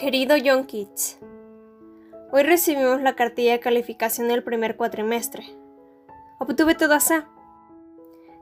[0.00, 1.18] Querido John Keats,
[2.32, 5.44] hoy recibimos la cartilla de calificación del primer cuatrimestre.
[6.38, 7.28] Obtuve todas A,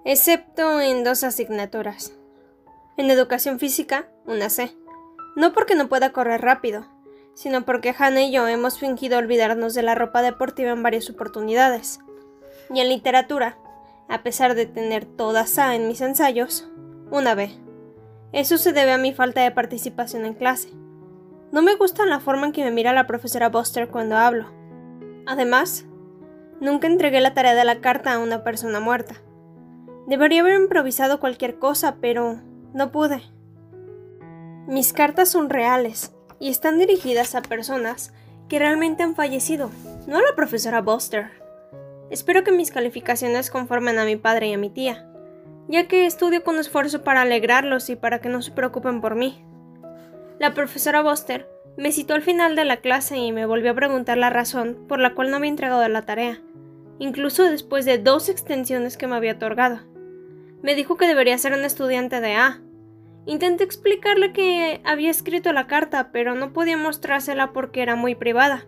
[0.05, 2.17] excepto en dos asignaturas.
[2.97, 4.71] En educación física, una C.
[5.35, 6.87] No porque no pueda correr rápido,
[7.35, 11.99] sino porque Hannah y yo hemos fingido olvidarnos de la ropa deportiva en varias oportunidades.
[12.73, 13.59] Y en literatura,
[14.09, 16.71] a pesar de tener todas A en mis ensayos,
[17.11, 17.51] una B.
[18.31, 20.71] Eso se debe a mi falta de participación en clase.
[21.51, 24.47] No me gusta la forma en que me mira la profesora Buster cuando hablo.
[25.27, 25.87] Además,
[26.61, 29.17] nunca entregué la tarea de la carta a una persona muerta.
[30.07, 32.41] Debería haber improvisado cualquier cosa, pero
[32.75, 33.23] no pude.
[34.67, 38.13] Mis cartas son reales y están dirigidas a personas
[38.49, 39.71] que realmente han fallecido,
[40.07, 41.31] no a la profesora Buster.
[42.11, 45.11] Espero que mis calificaciones conformen a mi padre y a mi tía,
[45.69, 49.45] ya que estudio con esfuerzo para alegrarlos y para que no se preocupen por mí.
[50.39, 54.19] La profesora Buster me citó al final de la clase y me volvió a preguntar
[54.19, 56.41] la razón por la cual no había entregado la tarea,
[57.01, 59.81] incluso después de dos extensiones que me había otorgado.
[60.63, 62.61] Me dijo que debería ser un estudiante de A.
[63.27, 68.65] Intenté explicarle que había escrito la carta, pero no podía mostrársela porque era muy privada.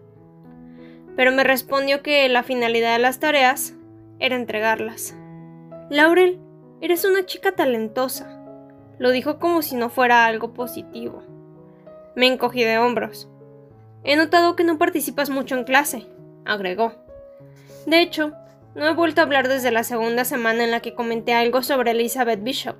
[1.14, 3.76] Pero me respondió que la finalidad de las tareas
[4.18, 5.16] era entregarlas.
[5.88, 6.40] Laurel,
[6.80, 8.44] eres una chica talentosa.
[8.98, 11.22] Lo dijo como si no fuera algo positivo.
[12.14, 13.28] Me encogí de hombros.
[14.04, 16.06] He notado que no participas mucho en clase,
[16.44, 16.94] agregó.
[17.86, 18.32] De hecho,
[18.74, 21.90] no he vuelto a hablar desde la segunda semana en la que comenté algo sobre
[21.90, 22.76] Elizabeth Bishop.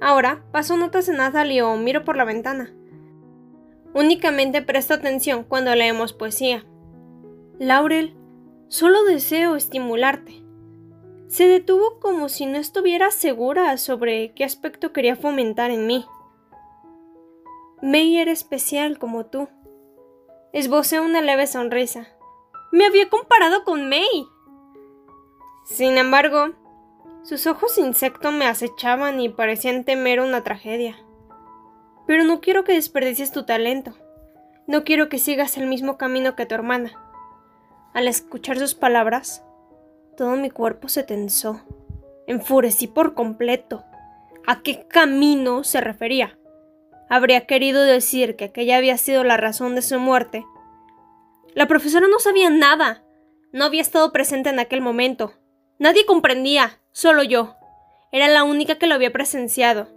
[0.00, 2.72] Ahora paso notas en Athalie o miro por la ventana.
[3.94, 6.64] Únicamente presto atención cuando leemos poesía.
[7.58, 8.14] Laurel,
[8.68, 10.42] solo deseo estimularte.
[11.28, 16.04] Se detuvo como si no estuviera segura sobre qué aspecto quería fomentar en mí.
[17.82, 19.48] May era especial como tú.
[20.54, 22.08] Esbocé una leve sonrisa.
[22.72, 24.26] Me había comparado con May.
[25.66, 26.54] Sin embargo,
[27.22, 30.96] sus ojos insecto me acechaban y parecían temer una tragedia.
[32.06, 33.92] Pero no quiero que desperdicies tu talento.
[34.66, 36.92] No quiero que sigas el mismo camino que tu hermana.
[37.92, 39.44] Al escuchar sus palabras,
[40.16, 41.60] todo mi cuerpo se tensó.
[42.26, 43.84] Enfurecí por completo.
[44.46, 46.38] ¿A qué camino se refería?
[47.08, 50.44] Habría querido decir que aquella había sido la razón de su muerte.
[51.54, 53.02] La profesora no sabía nada.
[53.52, 55.34] No había estado presente en aquel momento.
[55.78, 57.56] Nadie comprendía, solo yo.
[58.12, 59.88] Era la única que lo había presenciado.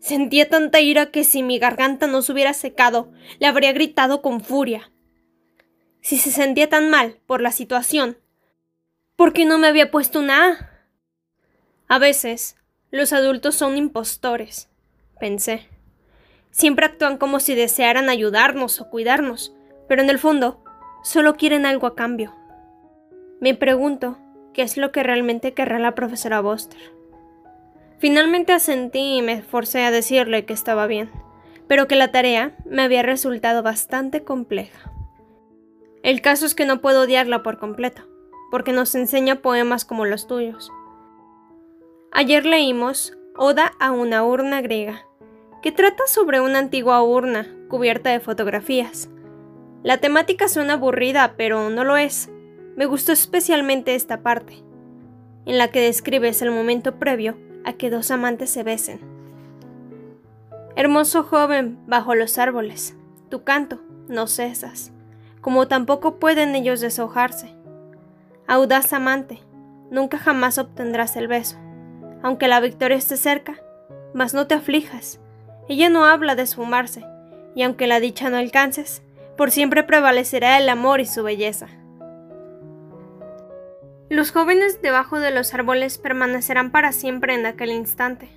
[0.00, 4.42] Sentía tanta ira que si mi garganta no se hubiera secado, le habría gritado con
[4.42, 4.90] furia.
[6.02, 8.18] Si se sentía tan mal por la situación,
[9.16, 10.70] ¿por qué no me había puesto una A?
[11.88, 12.56] A veces,
[12.90, 14.68] los adultos son impostores,
[15.18, 15.68] pensé.
[16.64, 19.54] Siempre actúan como si desearan ayudarnos o cuidarnos,
[19.86, 20.64] pero en el fondo
[21.02, 22.34] solo quieren algo a cambio.
[23.38, 24.16] Me pregunto
[24.54, 26.80] qué es lo que realmente querrá la profesora Buster.
[27.98, 31.10] Finalmente asentí y me forcé a decirle que estaba bien,
[31.68, 34.90] pero que la tarea me había resultado bastante compleja.
[36.02, 38.08] El caso es que no puedo odiarla por completo,
[38.50, 40.72] porque nos enseña poemas como los tuyos.
[42.10, 45.04] Ayer leímos Oda a una urna griega,
[45.64, 49.08] que trata sobre una antigua urna cubierta de fotografías.
[49.82, 52.28] La temática suena aburrida, pero no lo es.
[52.76, 54.62] Me gustó especialmente esta parte,
[55.46, 59.00] en la que describes el momento previo a que dos amantes se besen.
[60.76, 62.94] Hermoso joven bajo los árboles,
[63.30, 64.92] tu canto no cesas,
[65.40, 67.54] como tampoco pueden ellos deshojarse.
[68.46, 69.40] Audaz amante,
[69.90, 71.56] nunca jamás obtendrás el beso,
[72.22, 73.62] aunque la victoria esté cerca,
[74.12, 75.20] mas no te aflijas,
[75.68, 77.04] ella no habla de esfumarse,
[77.54, 79.02] y aunque la dicha no alcances,
[79.36, 81.68] por siempre prevalecerá el amor y su belleza.
[84.10, 88.28] Los jóvenes debajo de los árboles permanecerán para siempre en aquel instante.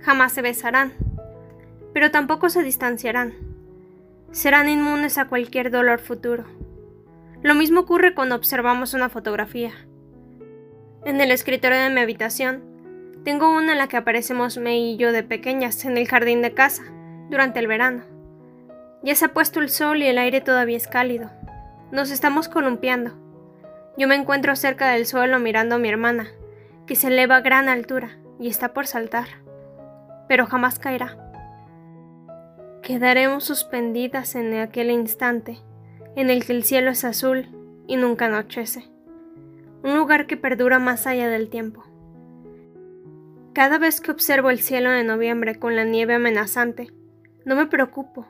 [0.00, 0.94] Jamás se besarán,
[1.92, 3.34] pero tampoco se distanciarán.
[4.32, 6.44] Serán inmunes a cualquier dolor futuro.
[7.42, 9.72] Lo mismo ocurre cuando observamos una fotografía.
[11.04, 12.62] En el escritorio de mi habitación
[13.26, 16.54] tengo una en la que aparecemos May y yo de pequeñas en el jardín de
[16.54, 16.84] casa,
[17.28, 18.04] durante el verano.
[19.02, 21.32] Ya se ha puesto el sol y el aire todavía es cálido.
[21.90, 23.18] Nos estamos columpiando.
[23.98, 26.28] Yo me encuentro cerca del suelo mirando a mi hermana,
[26.86, 29.26] que se eleva a gran altura y está por saltar,
[30.28, 31.18] pero jamás caerá.
[32.80, 35.58] Quedaremos suspendidas en aquel instante
[36.14, 37.48] en el que el cielo es azul
[37.88, 38.88] y nunca anochece,
[39.82, 41.95] un lugar que perdura más allá del tiempo.
[43.56, 46.92] Cada vez que observo el cielo de noviembre con la nieve amenazante,
[47.46, 48.26] no me preocupo,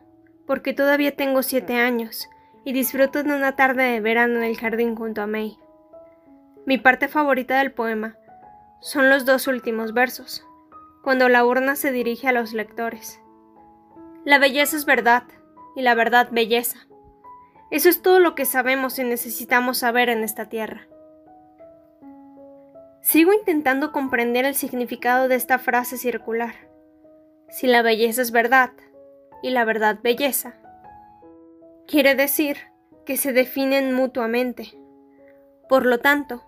[0.47, 2.29] porque todavía tengo siete años
[2.65, 5.59] y disfruto de una tarde de verano en el jardín junto a May.
[6.65, 8.15] Mi parte favorita del poema
[8.81, 10.47] son los dos últimos versos,
[11.03, 13.21] cuando la urna se dirige a los lectores.
[14.25, 15.25] La belleza es verdad,
[15.75, 16.87] y la verdad belleza.
[17.73, 20.87] Eso es todo lo que sabemos y necesitamos saber en esta tierra.
[23.17, 26.55] Sigo intentando comprender el significado de esta frase circular.
[27.49, 28.73] Si la belleza es verdad
[29.43, 30.57] y la verdad belleza,
[31.89, 32.59] quiere decir
[33.07, 34.79] que se definen mutuamente.
[35.67, 36.45] Por lo tanto,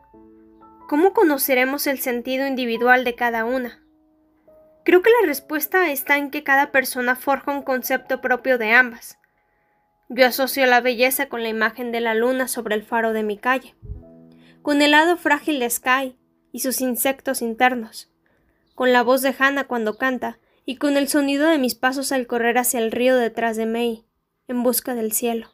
[0.91, 3.83] ¿cómo conoceremos el sentido individual de cada una?
[4.85, 9.19] Creo que la respuesta está en que cada persona forja un concepto propio de ambas.
[10.11, 13.39] Yo asocio la belleza con la imagen de la luna sobre el faro de mi
[13.39, 13.75] calle,
[14.61, 16.19] con el lado frágil de Sky
[16.53, 18.11] y sus insectos internos,
[18.75, 22.27] con la voz de Hannah cuando canta y con el sonido de mis pasos al
[22.27, 24.05] correr hacia el río detrás de May,
[24.49, 25.49] en busca del cielo.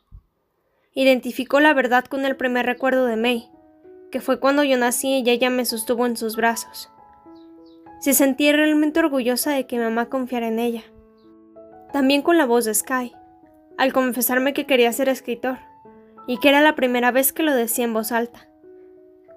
[0.93, 3.49] Identificó la verdad con el primer recuerdo de May,
[4.11, 6.91] que fue cuando yo nací y ella me sostuvo en sus brazos.
[8.01, 10.83] Se sentía realmente orgullosa de que mamá confiara en ella.
[11.93, 13.13] También con la voz de Sky,
[13.79, 15.59] al confesarme que quería ser escritor,
[16.27, 18.49] y que era la primera vez que lo decía en voz alta.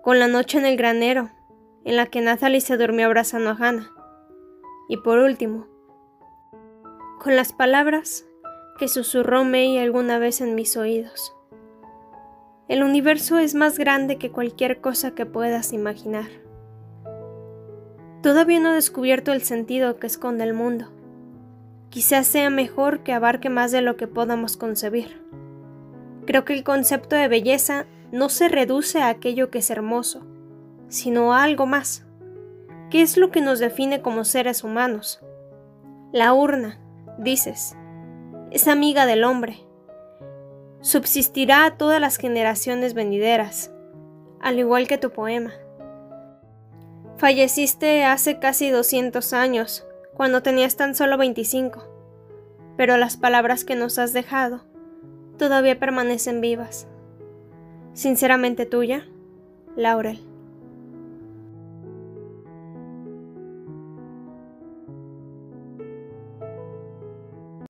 [0.04, 1.32] Con la noche en el granero,
[1.88, 3.90] en la que Nathalie se durmió abrazando a Hannah.
[4.90, 5.68] Y por último,
[7.18, 8.26] con las palabras
[8.78, 11.34] que susurró May alguna vez en mis oídos.
[12.68, 16.28] El universo es más grande que cualquier cosa que puedas imaginar.
[18.22, 20.92] Todavía no he descubierto el sentido que esconde el mundo.
[21.90, 25.22] Quizás sea mejor que abarque más de lo que podamos concebir.
[26.26, 30.26] Creo que el concepto de belleza no se reduce a aquello que es hermoso,
[30.90, 32.06] sino a algo más.
[32.90, 35.20] ¿Qué es lo que nos define como seres humanos?
[36.12, 36.80] La urna,
[37.18, 37.76] dices,
[38.52, 39.58] es amiga del hombre.
[40.80, 43.74] Subsistirá a todas las generaciones venideras,
[44.40, 45.52] al igual que tu poema.
[47.18, 51.84] Falleciste hace casi 200 años, cuando tenías tan solo 25,
[52.78, 54.62] pero las palabras que nos has dejado
[55.38, 56.88] todavía permanecen vivas.
[57.94, 59.08] Sinceramente tuya,
[59.76, 60.27] Laurel.